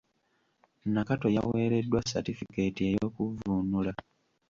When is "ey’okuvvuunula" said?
2.91-3.93